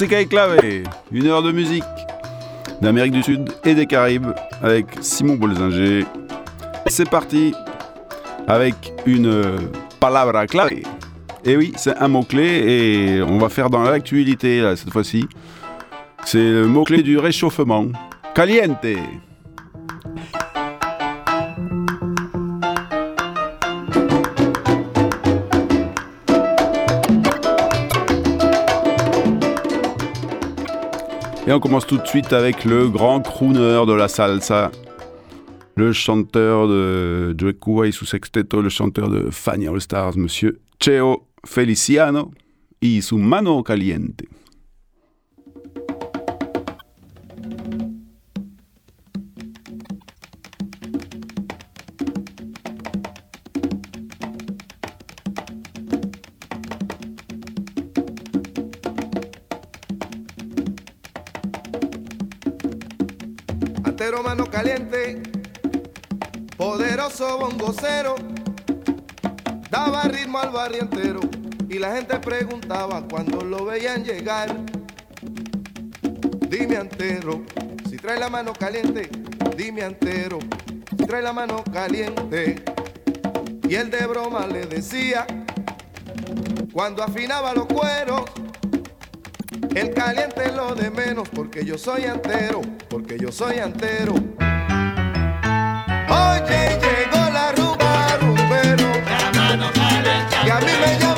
Musica 0.00 0.24
clave, 0.26 0.60
une 1.10 1.26
heure 1.26 1.42
de 1.42 1.50
musique 1.50 1.82
d'Amérique 2.80 3.14
du 3.14 3.22
Sud 3.24 3.50
et 3.64 3.74
des 3.74 3.84
Caraïbes 3.84 4.28
avec 4.62 4.86
Simon 5.00 5.34
Bolzinger. 5.34 6.06
C'est 6.86 7.10
parti 7.10 7.52
avec 8.46 8.92
une 9.06 9.42
palabra 9.98 10.46
clave. 10.46 10.70
Et 11.44 11.56
oui, 11.56 11.72
c'est 11.76 11.96
un 11.96 12.06
mot-clé 12.06 12.44
et 12.44 13.22
on 13.22 13.38
va 13.38 13.48
faire 13.48 13.70
dans 13.70 13.82
l'actualité 13.82 14.72
cette 14.76 14.92
fois-ci. 14.92 15.26
C'est 16.24 16.48
le 16.48 16.68
mot-clé 16.68 17.02
du 17.02 17.18
réchauffement. 17.18 17.86
Caliente 18.36 18.86
Et 31.48 31.52
on 31.52 31.60
commence 31.60 31.86
tout 31.86 31.96
de 31.96 32.06
suite 32.06 32.34
avec 32.34 32.66
le 32.66 32.90
grand 32.90 33.22
crooner 33.22 33.86
de 33.86 33.94
la 33.94 34.08
salsa, 34.08 34.70
le 35.76 35.94
chanteur 35.94 36.68
de 36.68 37.34
Joe 37.38 37.54
Cuba 37.58 37.90
sous 37.90 38.04
sexteto, 38.04 38.60
le 38.60 38.68
chanteur 38.68 39.08
de 39.08 39.30
Fanny 39.30 39.66
All 39.66 39.80
Stars, 39.80 40.18
monsieur 40.18 40.60
Cheo 40.78 41.26
Feliciano 41.46 42.32
y 42.82 43.00
su 43.00 43.16
mano 43.16 43.62
caliente. 43.62 44.26
Veían 73.98 74.04
llegar. 74.04 74.56
Dime 76.48 76.76
antero, 76.76 77.44
si 77.88 77.96
trae 77.96 78.18
la 78.18 78.28
mano 78.28 78.52
caliente, 78.52 79.08
dime 79.56 79.82
antero, 79.82 80.38
si 80.90 81.06
trae 81.06 81.22
la 81.22 81.32
mano 81.32 81.62
caliente. 81.72 82.62
Y 83.68 83.74
él 83.74 83.90
de 83.90 84.06
broma 84.06 84.46
le 84.46 84.66
decía, 84.66 85.26
cuando 86.72 87.02
afinaba 87.02 87.52
los 87.54 87.66
cueros, 87.66 88.22
el 89.74 89.92
caliente 89.92 90.44
es 90.46 90.54
lo 90.54 90.74
de 90.74 90.90
menos, 90.90 91.28
porque 91.28 91.64
yo 91.64 91.76
soy 91.76 92.04
antero, 92.04 92.62
porque 92.88 93.18
yo 93.18 93.30
soy 93.30 93.58
antero. 93.58 94.14
Oye, 96.10 96.78
llegó 96.80 97.30
la 97.30 97.52
rumba, 97.52 98.16
rumbero. 98.20 98.88
Y 100.46 100.50
a 100.50 100.60
mí 100.60 100.72
me 100.80 100.98
llaman 100.98 101.17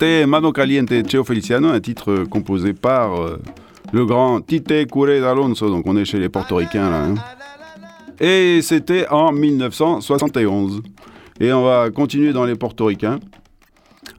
C'était 0.00 0.26
Mano 0.26 0.52
Caliente 0.52 0.92
Cheo 1.10 1.24
Feliciano, 1.24 1.70
un 1.70 1.80
titre 1.80 2.22
composé 2.30 2.72
par 2.72 3.20
euh, 3.20 3.40
le 3.92 4.06
grand 4.06 4.40
Tite 4.40 4.86
Cure 4.88 5.20
d'Alonso, 5.20 5.68
donc 5.70 5.88
on 5.88 5.96
est 5.96 6.04
chez 6.04 6.20
les 6.20 6.28
portoricains 6.28 6.88
là. 6.88 7.02
hein. 7.06 7.14
Et 8.20 8.60
c'était 8.62 9.08
en 9.08 9.32
1971. 9.32 10.82
Et 11.40 11.52
on 11.52 11.64
va 11.64 11.90
continuer 11.90 12.32
dans 12.32 12.44
les 12.44 12.54
portoricains 12.54 13.18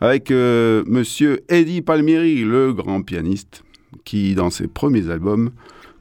avec 0.01 0.31
euh, 0.31 0.83
monsieur 0.85 1.43
Eddie 1.47 1.81
Palmieri, 1.81 2.43
le 2.43 2.73
grand 2.73 3.01
pianiste, 3.01 3.63
qui 4.03 4.35
dans 4.35 4.49
ses 4.49 4.67
premiers 4.67 5.09
albums 5.09 5.49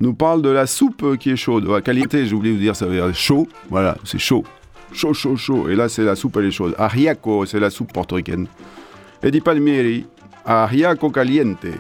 nous 0.01 0.13
parle 0.13 0.43
de 0.43 0.51
la 0.51 0.67
soupe 0.67 1.17
qui 1.19 1.31
est 1.31 1.37
chaude. 1.37 1.69
La 1.69 1.83
qualité, 1.83 2.27
j'ai 2.27 2.35
oublié 2.35 2.53
de 2.53 2.59
vous 2.59 2.65
dire, 2.65 2.75
ça 2.75 2.87
veut 2.87 2.97
dire 2.97 3.15
chaud. 3.15 3.47
Voilà, 3.71 3.97
c'est 4.03 4.19
chaud. 4.19 4.43
Chaud, 4.93 5.15
chaud, 5.15 5.37
chaud. 5.37 5.69
Et 5.69 5.77
là, 5.77 5.89
c'est 5.89 6.03
la 6.03 6.17
soupe, 6.17 6.37
elle 6.39 6.47
est 6.47 6.51
chaude. 6.51 6.75
Ajiaco, 6.79 7.47
c'est 7.47 7.61
la 7.61 7.71
soupe 7.71 7.93
portoricaine. 7.93 8.49
Eddie 9.21 9.41
Palmieri, 9.41 10.07
Ajiaco 10.45 11.11
Caliente. 11.11 11.75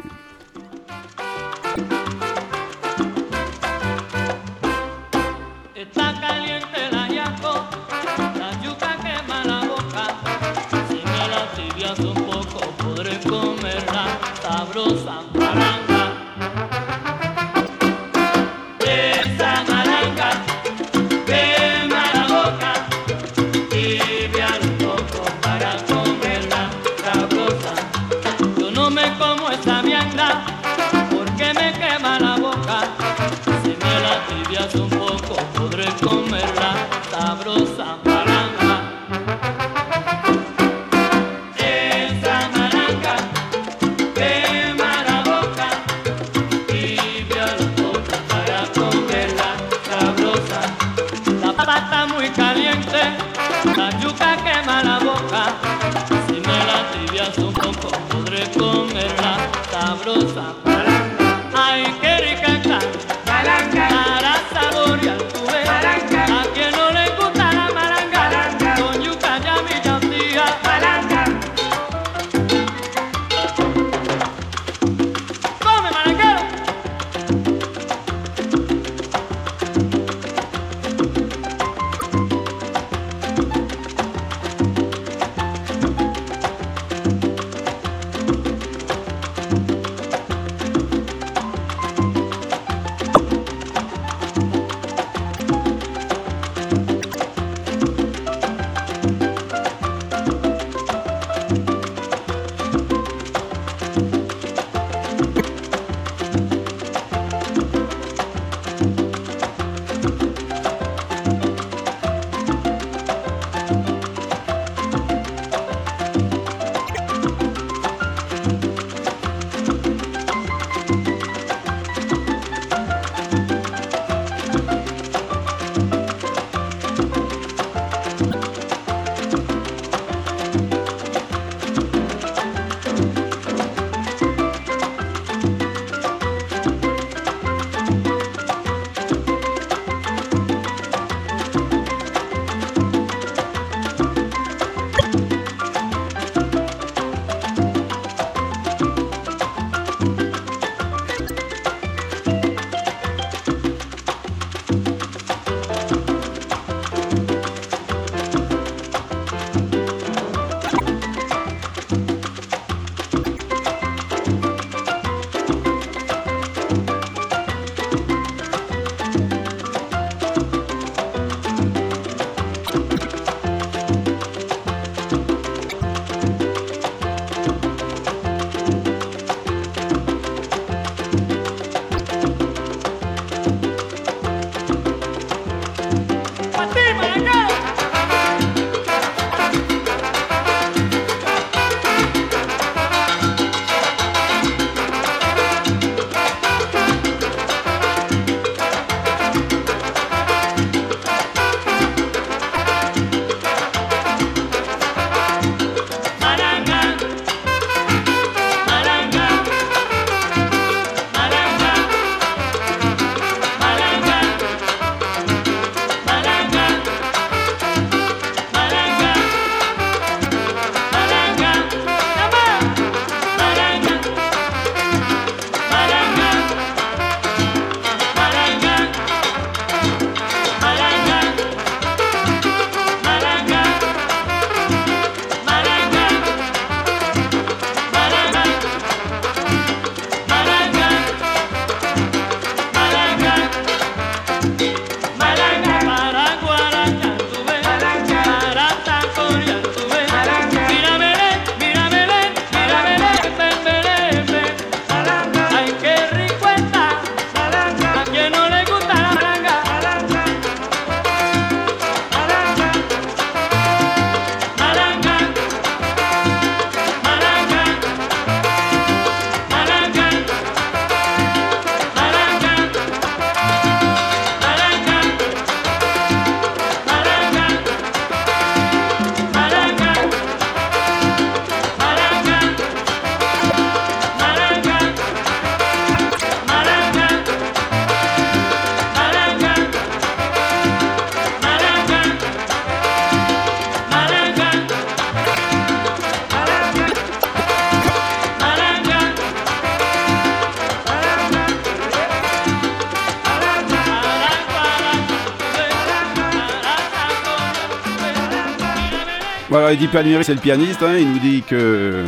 Voilà, 309.48 309.72
Eddie 309.72 309.88
Palmieri, 309.88 310.24
c'est 310.24 310.34
le 310.34 310.40
pianiste. 310.40 310.82
hein, 310.82 310.96
il 310.98 311.10
nous 311.10 311.18
dit 311.18 311.42
que 311.42 312.04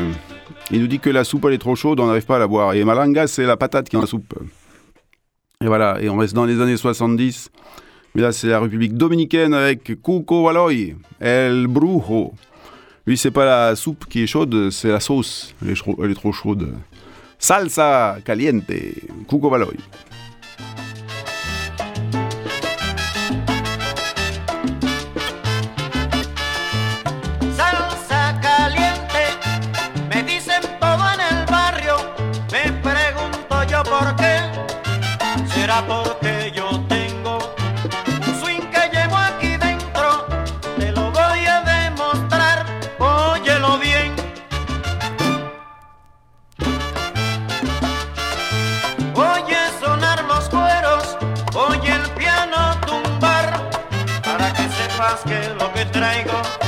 il 0.71 0.81
nous 0.81 0.87
dit 0.87 1.01
que 1.01 1.11
la 1.11 1.25
soupe 1.25 1.47
elle 1.47 1.55
est 1.55 1.59
trop 1.59 1.75
chaude, 1.75 1.99
on 1.99 2.07
n'arrive 2.07 2.27
pas 2.27 2.37
à 2.37 2.39
la 2.39 2.47
boire. 2.47 2.75
Et 2.75 2.85
Malanga, 2.85 3.27
c'est 3.27 3.45
la 3.47 3.57
patate 3.57 3.89
qui 3.89 3.97
est 3.97 3.99
dans 3.99 4.03
la 4.03 4.07
soupe. 4.07 4.35
Et 5.63 5.67
voilà, 5.67 5.99
et 6.01 6.09
on 6.09 6.17
reste 6.17 6.35
dans 6.35 6.45
les 6.45 6.61
années 6.61 6.77
70. 6.77 7.51
Mais 8.15 8.23
là, 8.23 8.33
c'est 8.33 8.49
la 8.49 8.61
République 8.61 8.95
dominicaine 8.95 9.55
avec 9.55 9.85
Cuco 10.03 10.45
Valoy, 10.45 10.97
El 11.21 11.67
Brujo. 11.67 12.33
Lui, 13.07 13.17
c'est 13.17 13.31
pas 13.31 13.45
la 13.45 13.77
soupe 13.77 14.05
qui 14.07 14.23
est 14.23 14.27
chaude, 14.27 14.71
c'est 14.71 14.89
la 14.89 15.01
sauce. 15.01 15.55
Elle 15.63 15.71
est, 15.71 15.83
elle 16.03 16.11
est 16.11 16.15
trop 16.15 16.33
chaude. 16.33 16.75
Salsa 17.39 18.19
caliente, 18.25 18.65
Cuco 19.29 19.49
Valoy. 19.49 19.77
Que 55.19 55.55
lo 55.59 55.73
que 55.73 55.85
traigo 55.87 56.60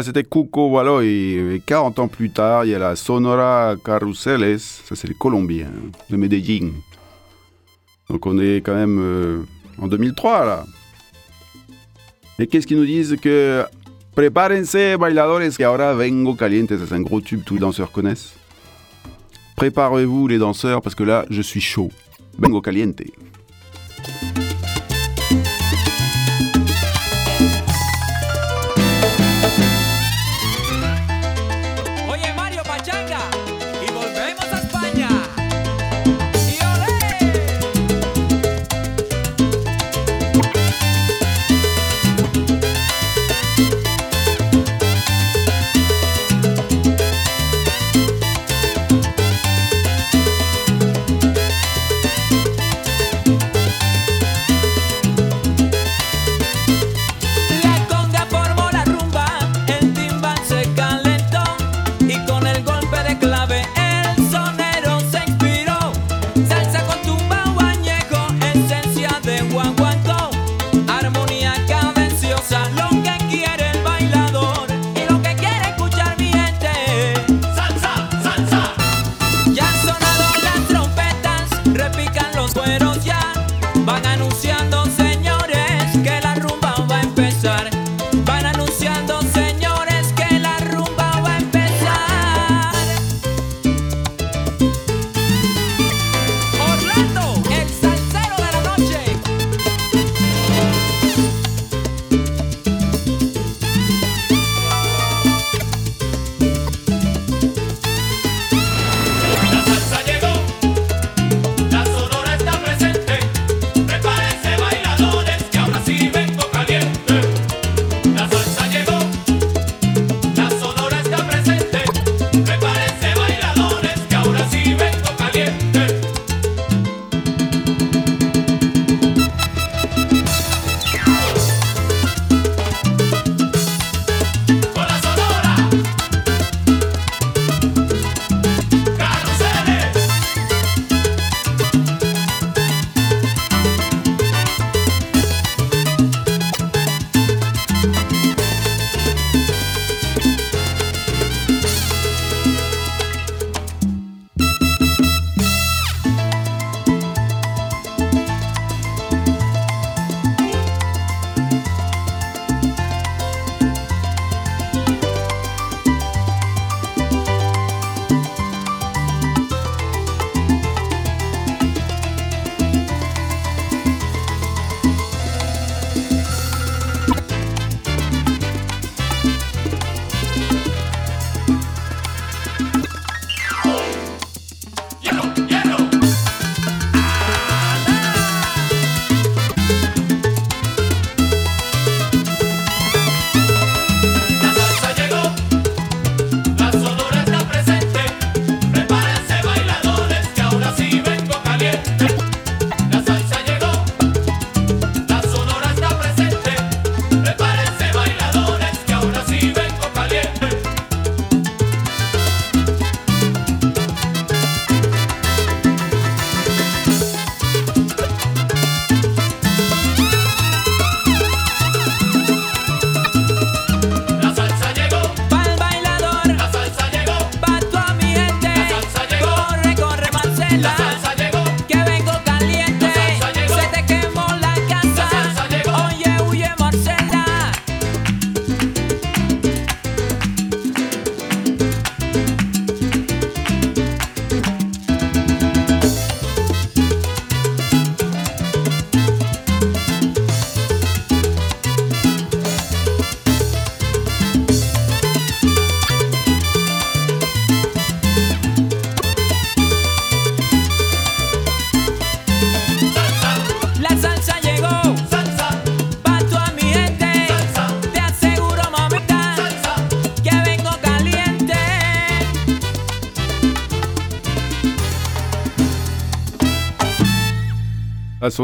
C'était 0.00 0.24
Cuco 0.24 0.70
Valoy. 0.70 1.06
Et 1.06 1.62
40 1.66 1.98
ans 1.98 2.08
plus 2.08 2.30
tard, 2.30 2.64
il 2.64 2.70
y 2.70 2.74
a 2.74 2.78
la 2.78 2.96
Sonora 2.96 3.74
Carruseles. 3.84 4.58
Ça, 4.58 4.96
c'est 4.96 5.06
les 5.06 5.14
Colombiens 5.14 5.70
de 6.08 6.16
Medellín. 6.16 6.72
Donc, 8.08 8.24
on 8.24 8.38
est 8.38 8.62
quand 8.64 8.74
même 8.74 8.98
euh, 8.98 9.42
en 9.78 9.88
2003, 9.88 10.46
là. 10.46 10.64
Et 12.38 12.46
qu'est-ce 12.46 12.66
qu'ils 12.66 12.78
nous 12.78 12.86
disent 12.86 13.16
que 13.20 13.64
Prepárense, 14.14 14.96
bailadores, 14.98 15.56
que 15.56 15.62
ahora 15.62 15.94
vengo 15.94 16.34
caliente. 16.34 16.72
C'est 16.76 16.94
un 16.94 17.00
gros 17.00 17.20
tube, 17.20 17.42
tous 17.44 17.54
les 17.54 17.60
danseurs 17.60 17.92
connaissent. 17.92 18.34
Préparez-vous, 19.56 20.26
les 20.26 20.38
danseurs, 20.38 20.80
parce 20.80 20.94
que 20.94 21.04
là, 21.04 21.26
je 21.28 21.42
suis 21.42 21.60
chaud. 21.60 21.90
Vengo 22.38 22.62
caliente. 22.62 23.02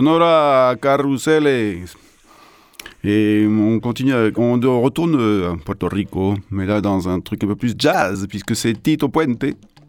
Sonora 0.03 0.77
Carruseles. 0.81 1.87
Et 3.03 3.45
on 3.51 3.81
continue, 3.81 4.13
avec- 4.13 4.39
on 4.39 4.53
retourne 4.81 5.17
euh, 5.19 5.53
à 5.53 5.57
Puerto 5.57 5.89
Rico, 5.89 6.35
mais 6.53 6.67
là 6.67 6.81
dans 6.81 7.09
un 7.09 7.19
truc 7.19 7.43
un 7.43 7.49
peu 7.49 7.57
plus 7.57 7.75
jazz, 7.77 8.25
puisque 8.29 8.55
c'est 8.55 8.81
Tito 8.81 9.09
Puente 9.09 9.45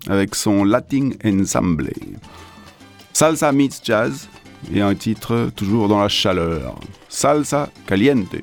avec 0.08 0.34
son 0.34 0.64
Latin 0.64 1.12
Ensemble. 1.24 1.92
Salsa 3.14 3.52
meets 3.52 3.82
jazz 3.84 4.28
et 4.74 4.82
un 4.82 4.96
titre 4.96 5.52
toujours 5.56 5.88
dans 5.88 6.02
la 6.02 6.10
chaleur. 6.10 6.80
Salsa 7.08 7.70
Caliente. 7.86 8.36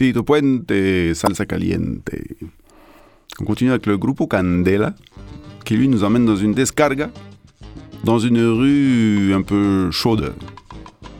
Tito 0.00 0.22
Puente, 0.22 1.12
Salsa 1.12 1.44
Caliente. 1.44 2.12
On 3.40 3.44
continue 3.44 3.70
avec 3.70 3.86
le 3.86 3.98
Grupo 3.98 4.28
Candela, 4.28 4.94
qui 5.64 5.76
lui 5.76 5.88
nous 5.88 6.04
emmène 6.04 6.24
dans 6.24 6.36
une 6.36 6.54
descarga, 6.54 7.10
dans 8.04 8.20
une 8.20 8.38
rue 8.38 9.34
un 9.34 9.42
peu 9.42 9.90
chaude. 9.90 10.34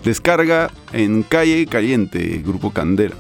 Descarga 0.05 0.71
en 0.95 1.23
Calle 1.23 1.67
Caliente, 1.67 2.17
Grupo 2.45 2.71
Candela. 2.71 3.17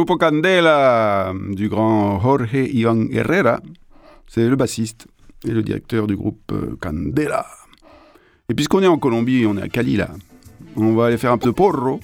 Grupo 0.00 0.16
Candela 0.16 1.34
du 1.50 1.68
grand 1.68 2.18
Jorge 2.20 2.54
Ivan 2.54 3.06
Herrera, 3.12 3.60
c'est 4.26 4.48
le 4.48 4.56
bassiste 4.56 5.06
et 5.46 5.50
le 5.50 5.62
directeur 5.62 6.06
du 6.06 6.16
groupe 6.16 6.40
euh, 6.52 6.74
Candela. 6.80 7.44
Et 8.48 8.54
puisqu'on 8.54 8.82
est 8.82 8.86
en 8.86 8.96
Colombie, 8.96 9.44
on 9.46 9.58
est 9.58 9.62
à 9.62 9.68
Cali 9.68 9.98
là, 9.98 10.08
on 10.74 10.94
va 10.94 11.04
aller 11.04 11.18
faire 11.18 11.32
un 11.32 11.36
peu 11.36 11.50
de 11.50 11.54
porro. 11.54 12.00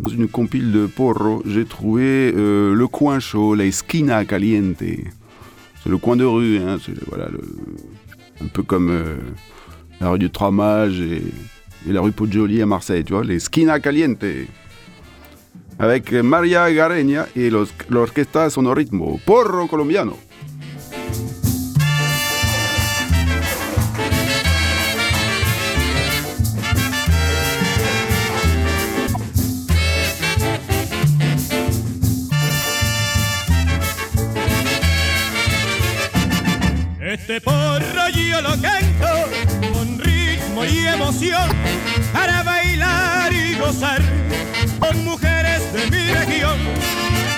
Dans 0.00 0.08
une 0.08 0.28
compile 0.28 0.70
de 0.70 0.86
porro, 0.86 1.42
j'ai 1.44 1.64
trouvé 1.64 2.32
euh, 2.32 2.72
le 2.76 2.86
coin 2.86 3.18
chaud, 3.18 3.56
la 3.56 3.64
esquina 3.64 4.24
caliente. 4.24 4.78
C'est 4.78 5.88
le 5.88 5.98
coin 5.98 6.14
de 6.14 6.24
rue, 6.24 6.58
hein, 6.58 6.78
c'est 6.80 6.94
voilà, 7.08 7.26
un 8.40 8.46
peu 8.46 8.62
comme 8.62 8.90
euh, 8.90 9.16
la 10.00 10.10
rue 10.10 10.20
du 10.20 10.26
et, 10.26 11.22
et 11.88 11.92
la 11.92 12.00
rue 12.00 12.12
Poggioli 12.12 12.62
à 12.62 12.66
Marseille, 12.66 13.02
tu 13.02 13.14
vois, 13.14 13.24
les 13.24 13.34
esquina 13.34 13.80
caliente. 13.80 14.24
Avec 15.78 16.12
Maria 16.12 16.70
Gareña 16.70 17.26
et 17.34 17.50
los, 17.50 17.74
l'orquesta 17.88 18.48
Sonoritmo, 18.50 19.20
porro 19.24 19.66
colombiano. 19.66 20.16
Este 37.00 37.40
porro 37.40 38.08
yo 38.10 38.40
lo 38.42 38.50
canto 38.60 39.72
con 39.72 39.98
ritmo 39.98 40.64
y 40.64 40.86
emoción 40.86 41.48
para 42.12 42.42
bailar 42.42 43.32
y 43.32 43.54
gozar 43.54 44.02
con 44.78 45.04
mujeres 45.04 45.43
de 45.84 45.96
mi 45.96 46.12
región. 46.12 46.58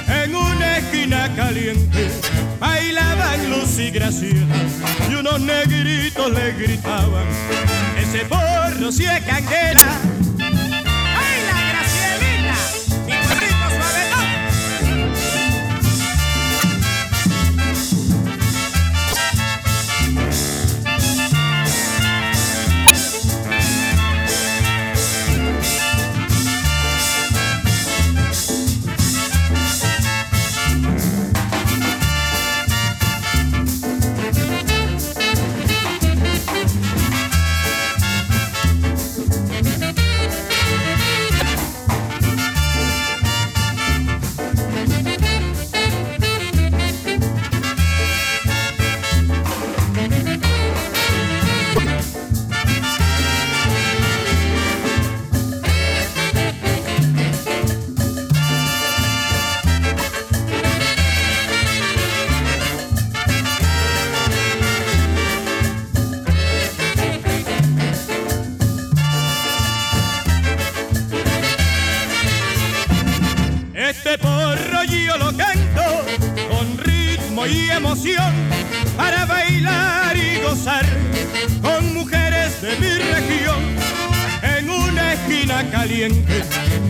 En 0.09 0.35
una 0.35 0.78
esquina 0.78 1.35
caliente 1.35 2.11
bailaban 2.59 3.50
Luz 3.50 3.78
y 3.78 3.90
Graciela 3.90 4.56
y 5.11 5.14
unos 5.14 5.40
negritos 5.40 6.30
le 6.32 6.52
gritaban: 6.52 7.26
Ese 7.98 8.24
porro 8.26 8.92
si 8.92 9.04
es 9.04 9.20
candela. 9.22 10.15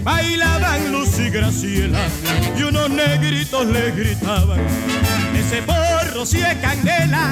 Bailaban 0.03 0.93
Luz 0.93 1.19
y 1.19 1.31
Graciela 1.31 2.01
y 2.59 2.63
unos 2.63 2.91
negritos 2.91 3.67
le 3.67 3.93
gritaban: 3.93 4.61
Ese 5.35 5.63
porro 5.63 6.27
si 6.27 6.39
candela. 6.61 7.31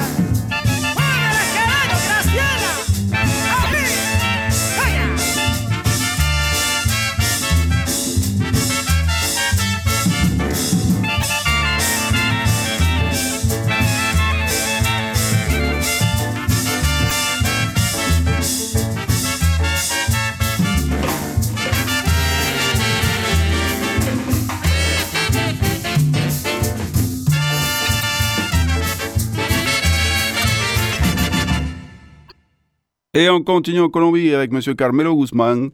Et 33.17 33.29
on 33.29 33.41
continue 33.41 33.79
en 33.79 33.87
Colombie 33.87 34.33
avec 34.33 34.51
Monsieur 34.51 34.73
Carmelo 34.73 35.15
Guzmán, 35.15 35.69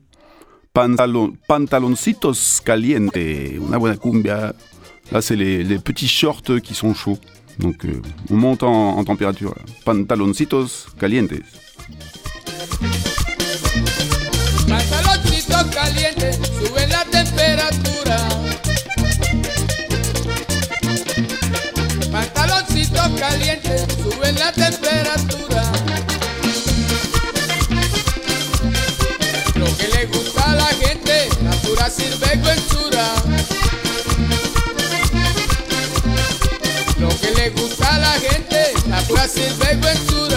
Pantalon, 0.73 1.33
Pantaloncitos 1.47 2.61
Caliente, 2.63 3.17
una 3.59 3.79
buena 3.79 3.97
cumbia. 3.97 4.53
Là, 5.11 5.21
c'est 5.23 5.35
les, 5.35 5.79
petits 5.79 6.07
shorts 6.07 6.61
qui 6.61 6.75
sont 6.75 6.93
chauds. 6.93 7.17
Donc, 7.57 7.83
euh, 7.85 7.99
on 8.29 8.35
monte 8.35 8.61
en, 8.61 9.03
température. 9.03 9.55
Pantaloncitos 9.83 10.85
Calientes. 10.99 11.41
se 39.31 39.39
veio 39.39 39.79
em 39.79 39.87
é 39.87 39.95
sus 39.95 40.30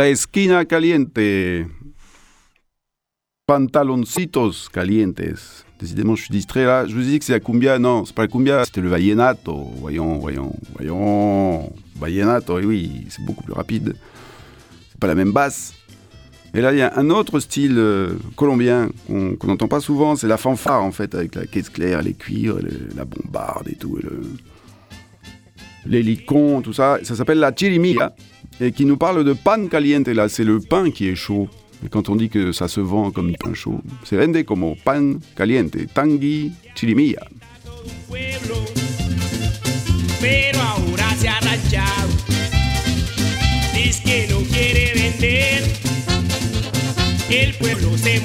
La 0.00 0.08
esquina 0.08 0.64
caliente. 0.64 1.66
Pantaloncitos 3.46 4.70
calientes. 4.72 5.20
Décidément, 5.78 6.14
je 6.16 6.22
suis 6.22 6.32
distrait 6.32 6.64
là. 6.64 6.86
Je 6.86 6.94
vous 6.94 7.02
dis 7.02 7.18
que 7.18 7.24
c'est 7.26 7.34
la 7.34 7.40
cumbia. 7.40 7.78
Non, 7.78 8.06
c'est 8.06 8.14
pas 8.14 8.22
la 8.22 8.28
cumbia, 8.28 8.64
c'était 8.64 8.80
le 8.80 8.88
vallenato. 8.88 9.52
Voyons, 9.76 10.18
voyons, 10.18 10.56
voyons. 10.74 11.70
Vallenato, 11.96 12.58
et 12.60 12.64
oui, 12.64 13.08
c'est 13.10 13.22
beaucoup 13.26 13.44
plus 13.44 13.52
rapide. 13.52 13.94
C'est 14.90 14.98
pas 14.98 15.06
la 15.06 15.14
même 15.14 15.32
basse. 15.32 15.74
Et 16.54 16.62
là, 16.62 16.72
il 16.72 16.78
y 16.78 16.82
a 16.82 16.96
un 16.96 17.10
autre 17.10 17.38
style 17.38 17.76
euh, 17.76 18.14
colombien 18.36 18.88
qu'on 19.06 19.46
n'entend 19.48 19.68
pas 19.68 19.80
souvent, 19.80 20.16
c'est 20.16 20.28
la 20.28 20.38
fanfare 20.38 20.82
en 20.82 20.92
fait, 20.92 21.14
avec 21.14 21.34
la 21.34 21.44
caisse 21.44 21.68
claire, 21.68 22.00
les 22.00 22.16
le- 22.26 22.88
la 22.96 23.04
bombarde 23.04 23.68
et 23.68 23.74
tout, 23.76 23.98
l'hélicon, 25.90 26.62
tout 26.62 26.72
ça. 26.72 26.98
Ça 27.02 27.14
s'appelle 27.14 27.38
la 27.38 27.52
chirimia 27.52 28.14
et 28.60 28.72
qui 28.72 28.86
nous 28.86 28.96
parle 28.96 29.24
de 29.24 29.34
pan 29.34 29.66
caliente. 29.66 30.08
Là, 30.08 30.28
c'est 30.28 30.44
le 30.44 30.60
pain 30.60 30.90
qui 30.90 31.08
est 31.08 31.16
chaud. 31.16 31.48
Et 31.84 31.88
quand 31.88 32.08
on 32.08 32.16
dit 32.16 32.28
que 32.28 32.52
ça 32.52 32.68
se 32.68 32.80
vend 32.80 33.10
comme 33.10 33.32
pain 33.36 33.54
chaud, 33.54 33.80
c'est 34.04 34.16
vende 34.16 34.42
como 34.44 34.76
pan 34.84 35.14
caliente, 35.36 35.76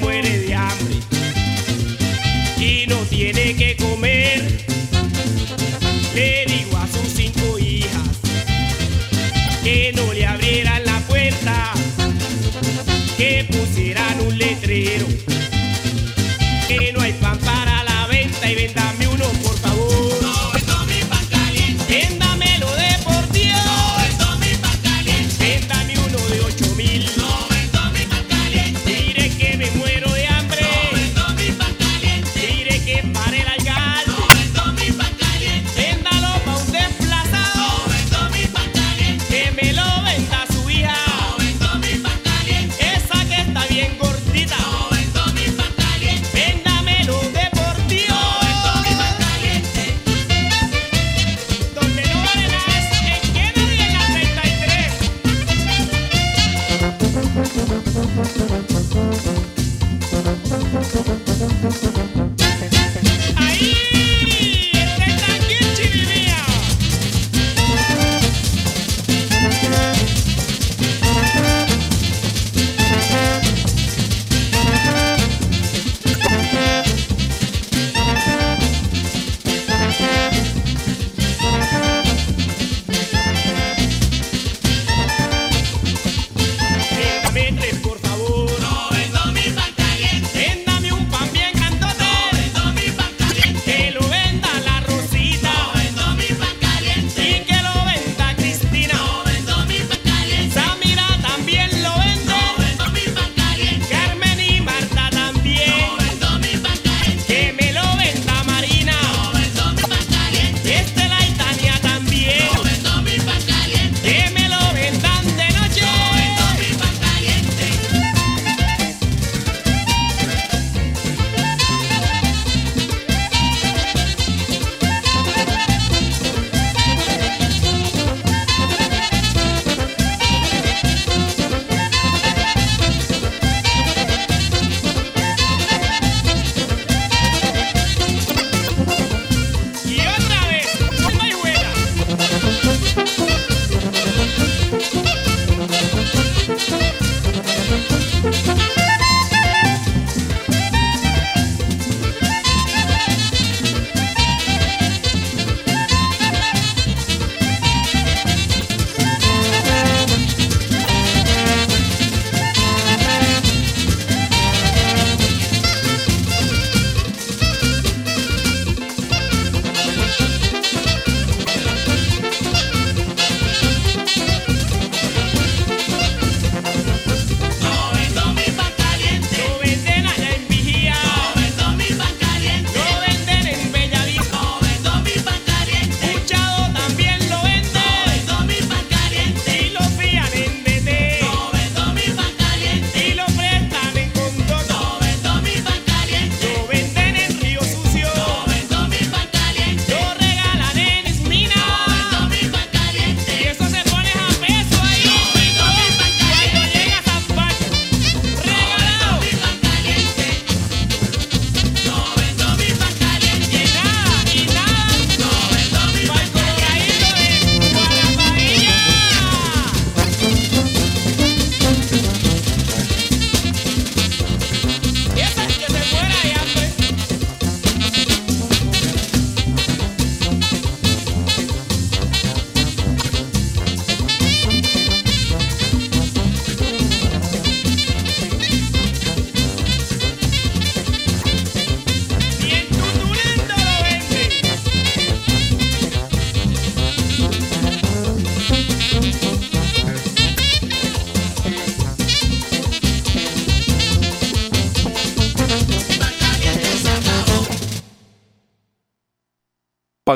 muere 0.00 0.22
de 0.22 0.55
que 13.16 13.46
pusieran 13.50 14.20
un 14.26 14.36
letrero 14.36 15.06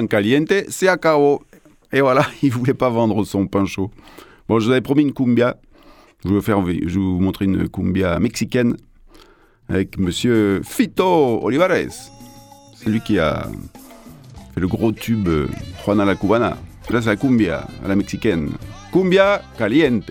caliente, 0.07 0.53
c'est 0.69 0.89
à 0.89 0.97
KO. 0.97 1.43
Et 1.93 2.01
voilà, 2.01 2.27
il 2.43 2.51
voulait 2.51 2.75
pas 2.75 2.91
vendre 2.91 3.25
son 3.25 3.47
pain 3.47 3.67
chaud. 3.67 3.91
Bon, 4.49 4.59
je 4.59 4.67
vous 4.67 4.71
avais 4.73 4.81
promis 4.81 5.03
une 5.03 5.13
cumbia. 5.13 5.57
Je 6.25 6.35
vais, 6.35 6.41
faire, 6.41 6.65
je 6.67 6.73
vais 6.73 6.91
vous 6.91 7.21
montrer 7.21 7.47
une 7.47 7.69
cumbia 7.69 8.19
mexicaine 8.19 8.77
avec 9.69 9.99
monsieur 9.99 10.61
Fito 10.65 11.43
Olivares. 11.43 11.93
C'est 12.75 12.91
lui 12.91 13.01
qui 13.01 13.19
a 13.19 13.49
fait 14.55 14.61
le 14.61 14.69
gros 14.69 14.93
tube 14.93 15.29
euh, 15.29 15.49
Juana 15.85 16.05
la 16.05 16.17
Cubana. 16.17 16.59
Là, 16.91 17.01
c'est 17.01 17.09
la 17.09 17.17
cumbia 17.17 17.67
à 17.85 17.89
la 17.89 17.95
mexicaine. 17.95 18.51
Cumbia 18.93 19.43
caliente. 19.57 20.11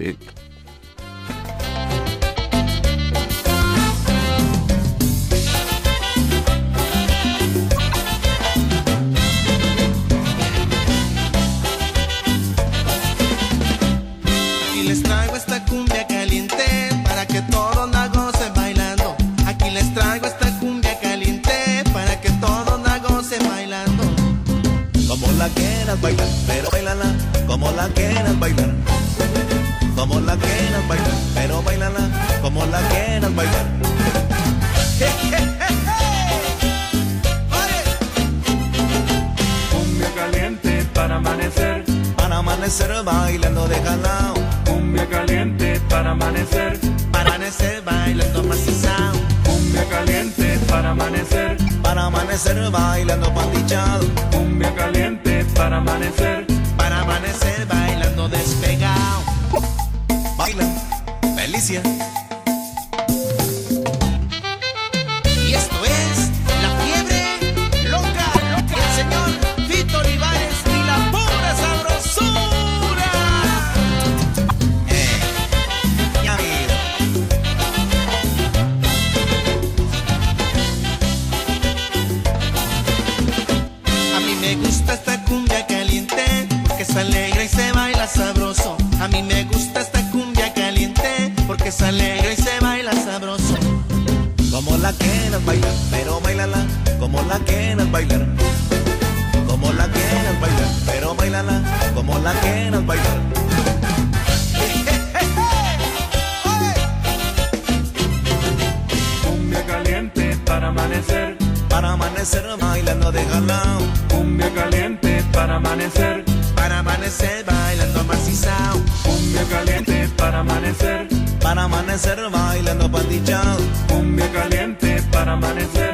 amanecer 122.00 122.30
bailando 122.30 122.90
pandilla. 122.90 123.42
Cumbia 123.90 124.32
caliente 124.32 125.04
para 125.12 125.34
amanecer. 125.34 125.89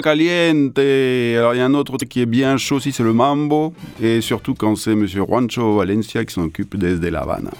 caliente. 0.00 0.78
Alors 0.78 1.54
il 1.54 1.58
y 1.58 1.60
a 1.60 1.64
un 1.64 1.74
autre 1.74 1.96
qui 1.98 2.20
est 2.20 2.26
bien 2.26 2.56
chaud 2.56 2.76
aussi, 2.76 2.92
c'est 2.92 3.02
le 3.02 3.12
mambo. 3.12 3.72
Et 4.02 4.20
surtout 4.20 4.54
quand 4.54 4.76
c'est 4.76 4.94
Monsieur 4.94 5.24
Juancho 5.24 5.76
Valencia 5.76 6.24
qui 6.24 6.34
s'occupe 6.34 6.76
desde 6.76 7.04
La 7.04 7.20
Habana. 7.20 7.50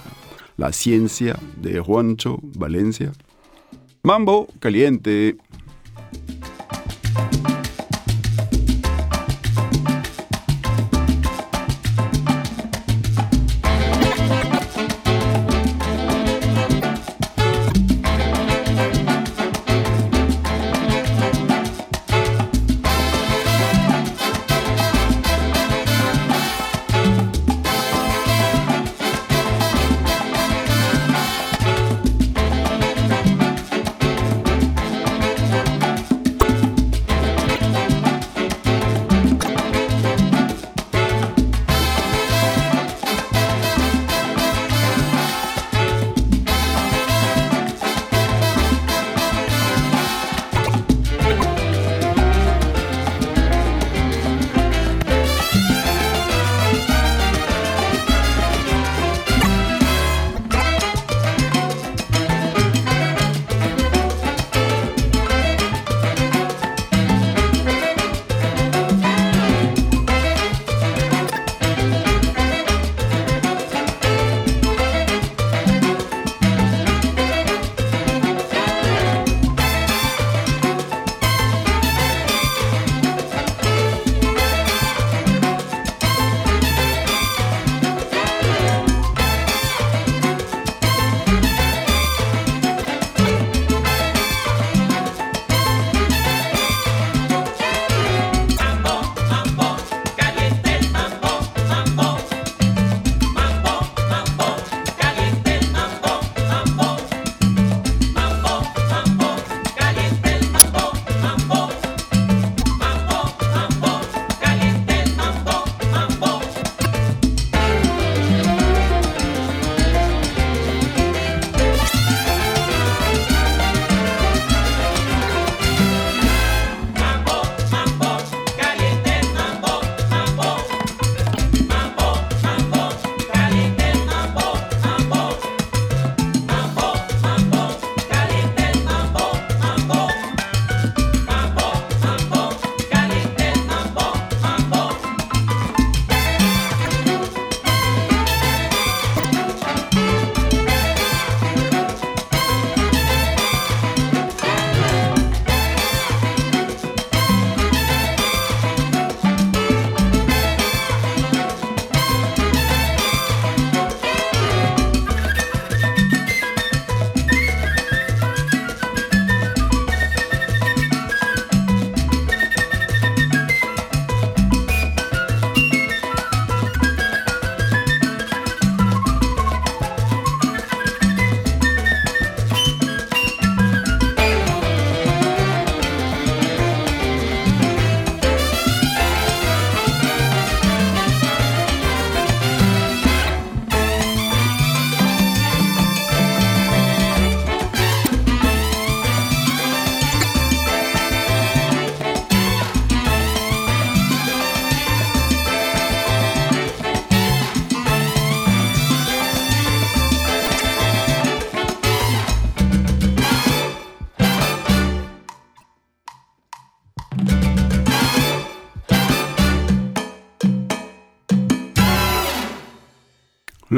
La 0.58 0.72
ciencia 0.72 1.36
de 1.56 1.80
Juancho 1.80 2.40
Valencia. 2.58 3.12
Mambo 4.04 4.48
caliente. 4.60 5.36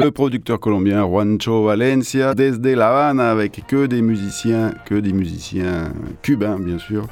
Le 0.03 0.11
producteur 0.11 0.59
colombien 0.59 1.05
Juancho 1.05 1.63
Valencia 1.63 2.35
desde 2.35 2.65
La 2.65 2.89
Habana 2.89 3.31
avec 3.31 3.65
que 3.65 3.85
des 3.85 4.01
musiciens, 4.01 4.73
que 4.85 4.95
des 4.95 5.13
musiciens 5.13 5.93
cubains 6.21 6.59
bien 6.59 6.77
sûr, 6.77 7.07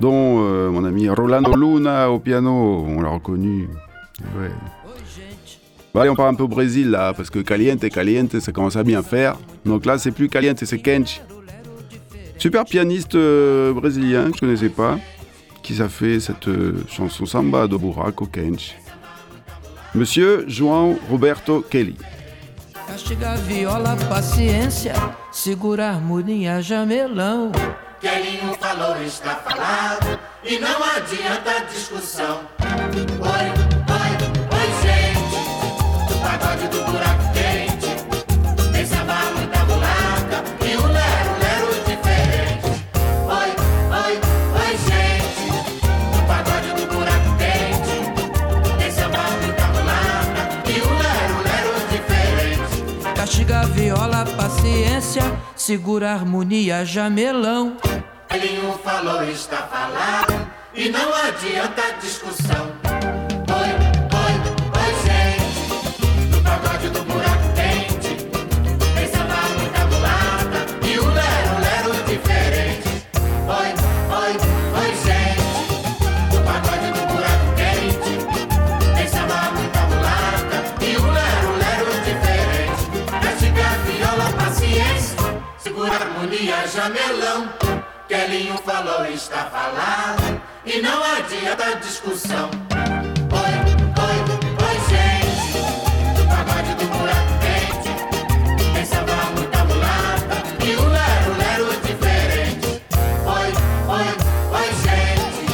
dont 0.00 0.44
euh, 0.44 0.70
mon 0.70 0.84
ami 0.84 1.08
Rolando 1.08 1.56
Luna 1.56 2.12
au 2.12 2.20
piano, 2.20 2.84
on 2.86 3.02
l'a 3.02 3.08
reconnu. 3.08 3.68
Ouais. 4.38 4.50
Bon, 5.92 6.00
allez, 6.00 6.10
on 6.10 6.14
part 6.14 6.28
un 6.28 6.34
peu 6.34 6.44
au 6.44 6.48
Brésil 6.48 6.90
là, 6.90 7.12
parce 7.14 7.30
que 7.30 7.40
caliente, 7.40 7.88
caliente, 7.88 8.38
ça 8.38 8.52
commence 8.52 8.76
à 8.76 8.84
bien 8.84 9.02
faire. 9.02 9.36
Donc 9.64 9.84
là, 9.84 9.98
c'est 9.98 10.12
plus 10.12 10.28
caliente, 10.28 10.58
c'est 10.64 10.78
Kench. 10.78 11.20
Super 12.38 12.64
pianiste 12.64 13.16
euh, 13.16 13.72
brésilien, 13.72 14.30
que 14.30 14.36
je 14.36 14.40
connaissais 14.40 14.68
pas, 14.68 14.98
qui 15.62 15.80
a 15.82 15.88
fait 15.88 16.20
cette 16.20 16.46
euh, 16.46 16.76
chanson 16.88 17.26
samba 17.26 17.66
do 17.66 17.78
buraco 17.78 18.26
Kench. 18.26 18.76
Monsieur 19.94 20.44
João 20.48 20.98
Roberto 21.08 21.62
Kelly. 21.70 21.96
Castiga 22.86 23.30
a 23.30 23.36
viola, 23.36 23.96
paciência, 24.08 24.92
segura 25.30 25.86
a 25.86 25.90
harmonia, 25.90 26.60
jamelão. 26.60 27.52
Kelinho 28.00 28.54
falou, 28.60 29.00
está 29.02 29.36
falado, 29.36 30.18
e 30.42 30.58
não 30.58 30.82
adianta 30.82 31.64
discussão. 31.72 32.40
Oi, 32.60 32.90
oi, 33.20 33.58
oi, 33.58 33.63
diferente. 53.44 53.54
Castiga 53.54 53.60
a 53.60 53.64
viola, 53.66 54.24
paciência, 54.36 55.22
segura 55.54 56.12
harmonia, 56.12 56.84
jamelão. 56.84 57.76
Kelinho 58.28 58.78
falou, 58.82 59.22
está 59.24 59.58
falado, 59.58 60.50
e 60.74 60.88
não 60.88 61.14
adianta 61.14 61.82
discussão. 62.00 62.93
Kelinho 88.34 88.58
falou, 88.66 89.06
está 89.06 89.44
falado, 89.44 90.42
e 90.64 90.82
não 90.82 91.00
adianta 91.04 91.76
discussão. 91.76 92.50
Oi, 93.30 93.54
oi, 94.02 94.18
oi, 94.66 94.76
gente, 94.90 95.62
do 96.16 96.26
pagode 96.26 96.74
do 96.74 96.84
buraco 96.86 97.34
quente, 97.38 97.92
tem 98.74 98.84
muita 99.36 99.64
mulata 99.66 100.42
e 100.66 100.74
um 100.74 100.88
lero-lero 100.88 101.80
diferente. 101.86 102.82
Oi, 103.24 103.52
oi, 103.86 104.08
oi, 104.50 104.68
gente, 104.82 105.46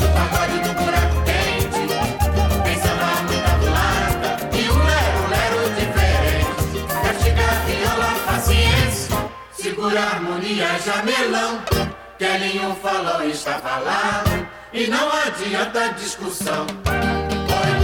do 0.00 0.08
pagode 0.14 0.58
do 0.60 0.72
buraco 0.80 1.18
quente, 1.26 1.84
tem 2.64 2.78
muita 3.28 3.52
mulata 3.58 4.30
e 4.50 4.70
um 4.70 4.80
lero-lero 4.82 5.60
diferente. 5.74 6.72
Castiga 7.02 7.48
viola, 7.66 8.10
paciência, 8.24 9.14
segura 9.52 10.00
a 10.00 10.04
harmonia, 10.04 10.78
jamelão. 10.78 11.73
Kelinho 12.18 12.76
falou, 12.76 13.28
está 13.28 13.58
falado, 13.58 14.48
e 14.72 14.86
não 14.86 15.10
adianta 15.10 15.92
discussão. 15.94 16.66
Oi, 16.86 17.74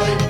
oi, 0.00 0.29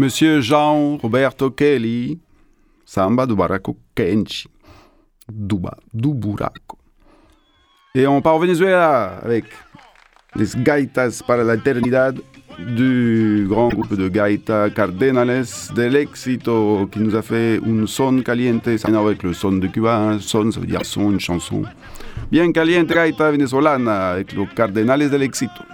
Monsieur 0.00 0.40
Jean 0.40 0.96
Roberto 0.96 1.50
Kelly, 1.50 2.20
samba 2.84 3.26
do 3.26 3.34
buraco 3.34 3.76
quente. 3.96 4.46
Duba, 5.28 5.76
do 5.92 6.14
buraco. 6.14 6.78
Et 7.96 8.06
on 8.06 8.22
part 8.22 8.36
au 8.36 8.38
Venezuela 8.38 9.18
avec 9.24 9.46
les 10.36 10.54
Gaitas 10.62 11.20
para 11.26 11.42
la 11.42 11.54
Eternidad 11.54 12.16
du 12.76 13.46
grand 13.48 13.70
groupe 13.70 13.96
de 13.96 14.08
Gaita 14.08 14.70
Cardenales 14.70 15.46
del 15.74 15.96
Éxito 15.96 16.88
qui 16.92 17.00
nous 17.00 17.16
a 17.16 17.22
fait 17.22 17.60
un 17.66 17.84
son 17.86 18.22
caliente, 18.22 18.76
ça 18.78 18.92
n'a 18.92 19.00
avec 19.00 19.24
le 19.24 19.32
son 19.32 19.52
de 19.52 19.66
Cuba, 19.66 19.96
hein. 19.96 20.18
son 20.20 20.52
ça 20.52 20.60
veut 20.60 20.66
dire 20.66 20.86
son, 20.86 21.10
une 21.10 21.18
chanson. 21.18 21.64
Bien 22.30 22.52
caliente 22.52 22.86
Gaita 22.86 23.32
venezolana 23.32 24.10
avec 24.10 24.32
los 24.32 24.46
Cardenales 24.46 25.10
del 25.10 25.24
Éxito. 25.24 25.64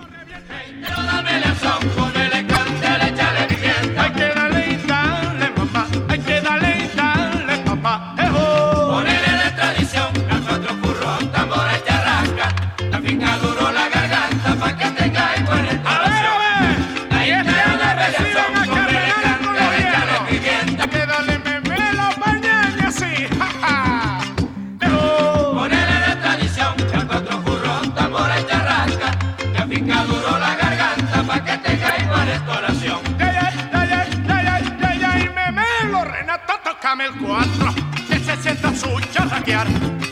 Su 39.35 39.43
charraquear. 39.43 39.67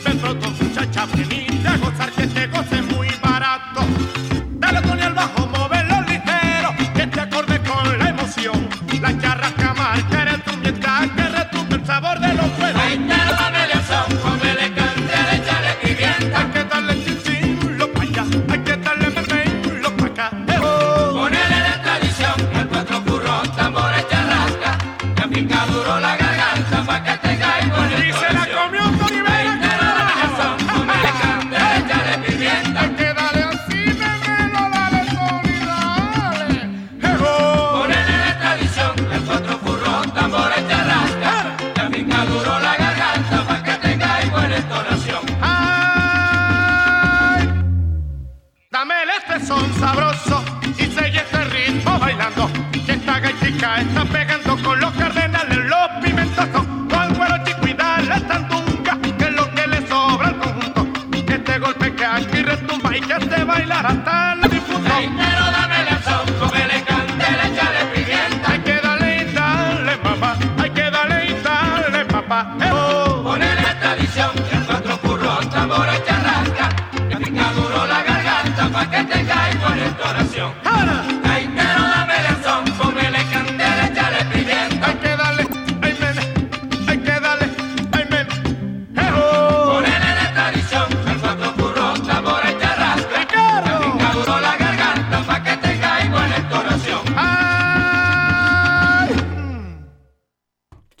Ven 0.05 0.17
pronto, 0.19 0.51
muchacha, 0.51 1.05
venite 1.15 1.67
a 1.67 1.77
gozar 1.77 2.11
que 2.11 2.27
te 2.27 2.47
goce 2.47 2.82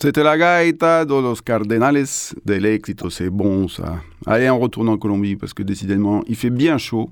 C'était 0.03 0.21
la 0.21 0.37
gaita 0.37 1.05
de 1.05 1.13
los 1.13 1.41
Cardenales 1.41 2.33
del 2.43 2.65
Éxito. 2.65 3.09
C'est 3.09 3.29
bon 3.29 3.69
ça. 3.69 4.01
Allez, 4.25 4.49
on 4.49 4.59
retourne 4.59 4.89
en 4.89 4.97
Colombie 4.97 5.37
parce 5.37 5.53
que 5.53 5.63
décidément, 5.63 6.25
il 6.27 6.35
fait 6.35 6.49
bien 6.49 6.77
chaud 6.77 7.09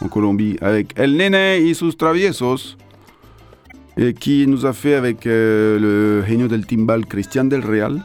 en 0.00 0.08
Colombie 0.08 0.56
avec 0.62 0.98
El 0.98 1.18
Nene 1.18 1.62
y 1.62 1.74
sus 1.74 1.94
Traviesos. 1.98 2.78
Et 3.98 4.14
qui 4.14 4.46
nous 4.46 4.64
a 4.64 4.72
fait 4.72 4.94
avec 4.94 5.26
euh, 5.26 5.78
le 5.78 6.26
genio 6.26 6.48
del 6.48 6.64
timbal 6.64 7.04
Christian 7.04 7.44
del 7.44 7.60
Real 7.60 8.00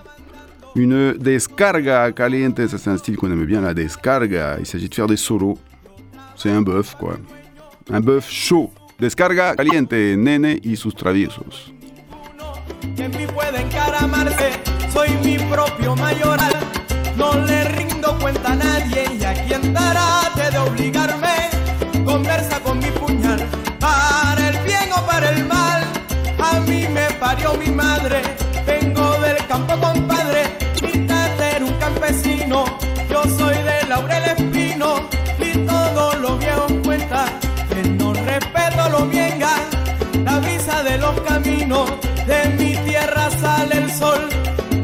une 0.76 1.14
descarga 1.14 2.12
caliente. 2.12 2.68
Ça, 2.68 2.78
c'est 2.78 2.90
un 2.90 2.98
style 2.98 3.16
qu'on 3.16 3.32
aime 3.32 3.46
bien, 3.46 3.62
la 3.62 3.74
descarga. 3.74 4.58
Il 4.60 4.66
s'agit 4.66 4.90
de 4.90 4.96
faire 4.96 5.08
des 5.08 5.16
solos. 5.16 5.58
C'est 6.36 6.52
un 6.52 6.62
bœuf, 6.62 6.94
quoi. 7.00 7.16
Un 7.90 8.02
bœuf 8.02 8.30
chaud. 8.30 8.70
Descarga 9.00 9.56
caliente, 9.56 9.94
Nene 9.94 10.60
y 10.62 10.76
sus 10.76 10.92
Traviesos. 10.92 11.75
Que 12.96 13.04
en 13.04 13.12
mí 13.12 13.28
puede 13.28 13.62
encaramarse. 13.62 14.55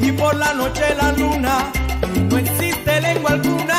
Y 0.01 0.11
por 0.11 0.35
la 0.35 0.53
noche 0.53 0.95
la 0.95 1.11
luna. 1.13 1.71
No 2.29 2.37
existe 2.37 3.01
lengua 3.01 3.31
alguna 3.31 3.70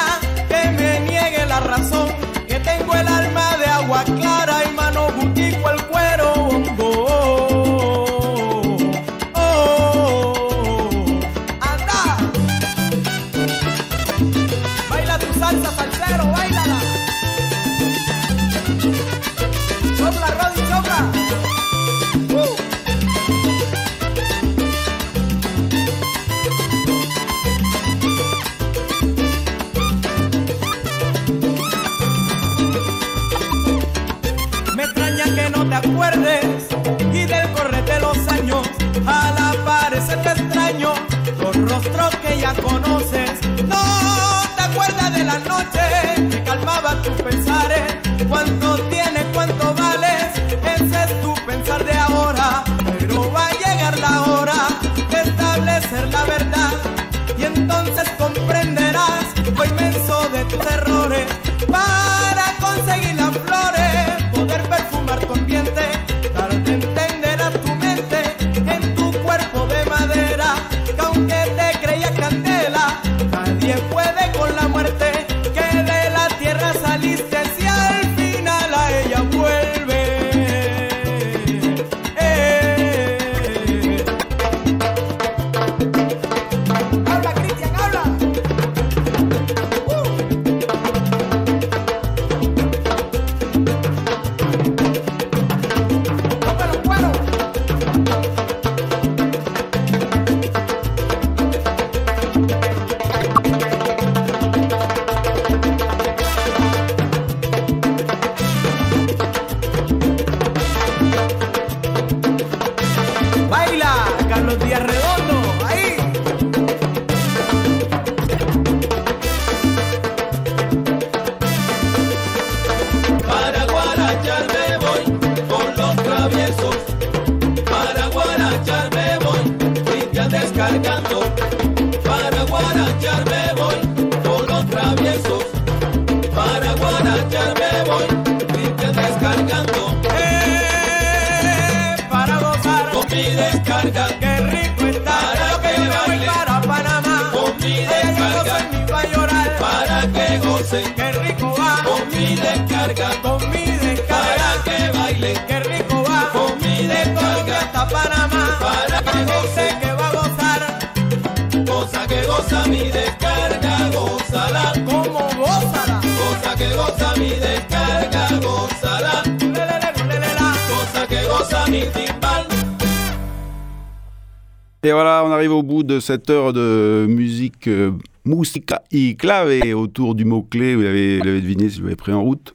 de 175.82 176.00
cette 176.00 176.30
heure 176.30 176.52
de 176.52 177.06
musique, 177.08 177.68
euh, 177.68 177.92
musica 178.24 178.82
y 178.90 179.16
clave 179.16 179.74
autour 179.74 180.14
du 180.14 180.24
mot-clé. 180.24 180.74
Vous 180.74 180.82
l'avez 180.82 181.20
deviné 181.20 181.68
si 181.68 181.78
vous 181.78 181.84
l'avez 181.84 181.96
pris 181.96 182.12
en 182.12 182.22
route. 182.22 182.54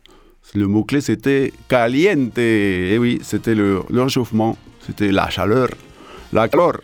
Le 0.56 0.68
mot-clé, 0.68 1.02
c'était 1.02 1.52
caliente. 1.68 2.38
Et 2.38 2.98
oui, 3.00 3.20
c'était 3.22 3.56
le, 3.56 3.82
le 3.90 4.04
réchauffement, 4.04 4.58
c'était 4.86 5.12
la 5.12 5.30
chaleur, 5.30 5.70
la 6.34 6.48
calor. 6.48 6.78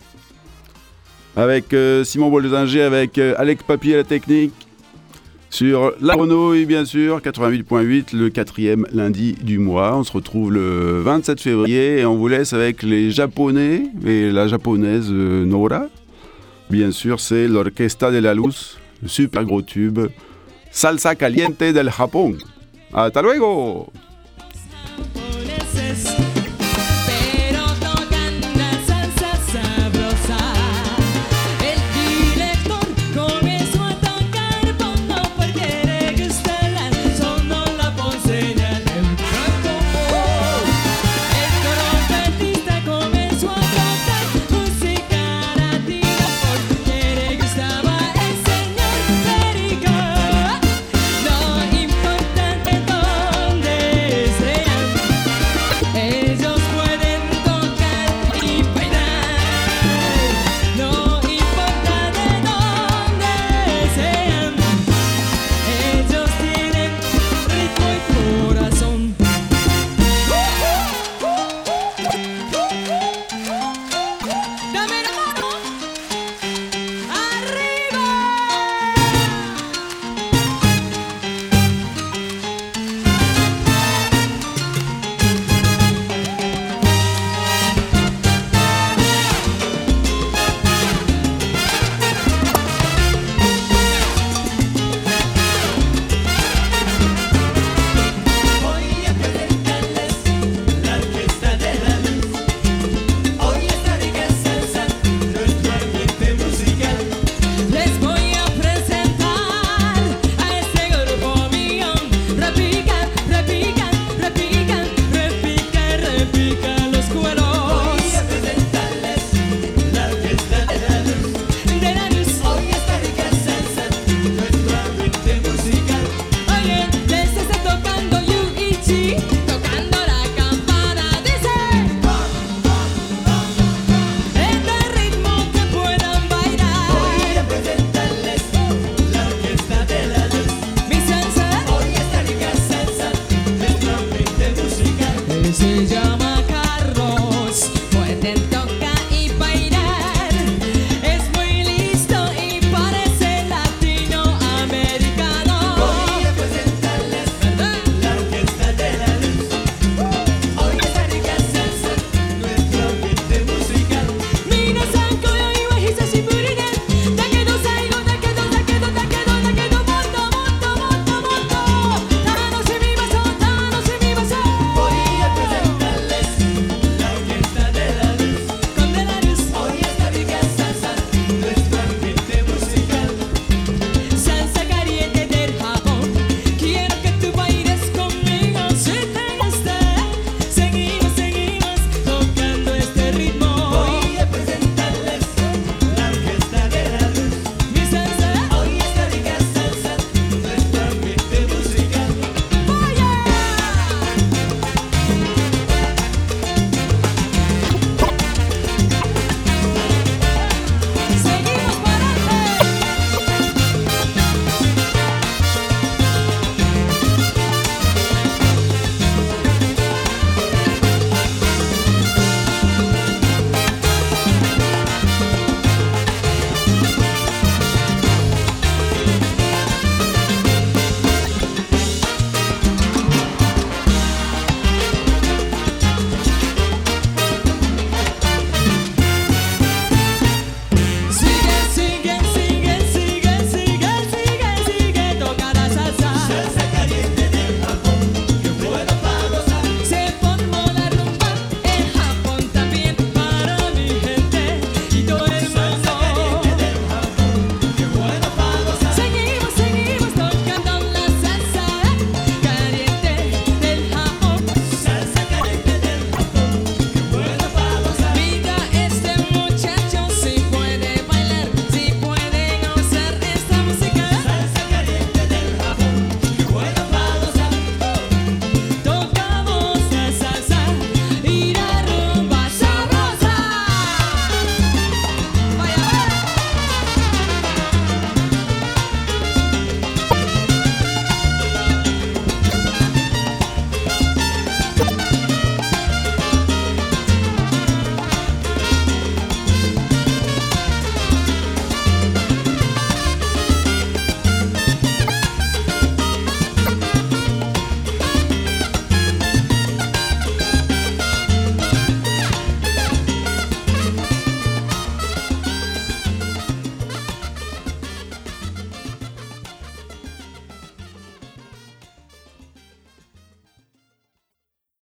Avec 1.36 1.74
euh, 1.74 2.04
Simon 2.04 2.30
Bolzinger, 2.30 2.84
avec 2.84 3.18
euh, 3.18 3.34
Alex 3.38 3.64
Papier 3.64 3.96
à 3.96 3.98
la 3.98 4.04
technique. 4.04 4.54
Sur 5.50 5.94
la 6.02 6.16
grenouille, 6.16 6.66
bien 6.66 6.84
sûr, 6.84 7.20
88.8, 7.20 8.18
le 8.18 8.30
quatrième 8.30 8.88
lundi 8.92 9.34
du 9.34 9.60
mois. 9.60 9.96
On 9.96 10.04
se 10.04 10.12
retrouve 10.12 10.52
le 10.52 11.02
27 11.02 11.40
février 11.40 12.00
et 12.00 12.06
on 12.08 12.16
vous 12.18 12.28
laisse 12.28 12.54
avec 12.54 12.82
les 12.82 13.12
Japonais 13.12 13.84
et 14.04 14.32
la 14.32 14.48
japonaise 14.48 15.10
euh, 15.12 15.46
Nora. 15.46 15.86
Bien 16.70 16.92
sûr, 16.92 17.20
c'est 17.20 17.48
l'Orquesta 17.48 18.12
de 18.12 18.18
la 18.20 18.34
Luz, 18.34 18.78
super 19.06 19.44
gros 19.44 19.62
tube 19.62 20.10
Salsa 20.72 21.16
Caliente 21.16 21.72
del 21.72 21.90
Japon. 21.90 22.38
Hasta 22.94 23.22
luego! 23.22 23.92